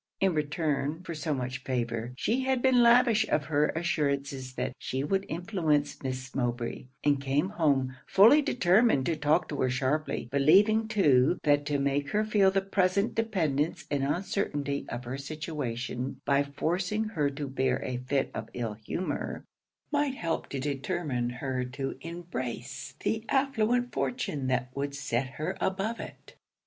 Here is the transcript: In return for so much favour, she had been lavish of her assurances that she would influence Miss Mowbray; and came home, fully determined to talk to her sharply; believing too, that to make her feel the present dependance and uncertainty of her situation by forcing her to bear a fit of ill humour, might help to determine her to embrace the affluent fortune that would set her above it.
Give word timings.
In 0.19 0.33
return 0.33 1.03
for 1.03 1.13
so 1.13 1.31
much 1.31 1.59
favour, 1.59 2.11
she 2.17 2.39
had 2.41 2.63
been 2.63 2.81
lavish 2.81 3.29
of 3.29 3.45
her 3.45 3.69
assurances 3.75 4.55
that 4.55 4.73
she 4.79 5.03
would 5.03 5.27
influence 5.29 6.01
Miss 6.01 6.33
Mowbray; 6.33 6.87
and 7.03 7.21
came 7.21 7.49
home, 7.49 7.95
fully 8.07 8.41
determined 8.41 9.05
to 9.05 9.15
talk 9.15 9.47
to 9.49 9.61
her 9.61 9.69
sharply; 9.69 10.27
believing 10.31 10.87
too, 10.87 11.37
that 11.43 11.67
to 11.67 11.77
make 11.77 12.09
her 12.09 12.25
feel 12.25 12.49
the 12.49 12.61
present 12.63 13.13
dependance 13.13 13.85
and 13.91 14.03
uncertainty 14.03 14.87
of 14.89 15.03
her 15.03 15.19
situation 15.19 16.19
by 16.25 16.41
forcing 16.41 17.03
her 17.09 17.29
to 17.29 17.47
bear 17.47 17.79
a 17.83 17.97
fit 17.97 18.31
of 18.33 18.49
ill 18.55 18.73
humour, 18.73 19.45
might 19.91 20.15
help 20.15 20.49
to 20.49 20.59
determine 20.59 21.29
her 21.29 21.63
to 21.63 21.95
embrace 22.01 22.95
the 23.01 23.23
affluent 23.29 23.91
fortune 23.93 24.47
that 24.47 24.69
would 24.75 24.95
set 24.95 25.27
her 25.37 25.55
above 25.61 25.99
it. 25.99 26.35